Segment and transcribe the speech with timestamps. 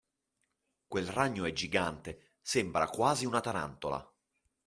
[0.87, 4.11] Quel ragno è gigante, sembra quasi una tarantola!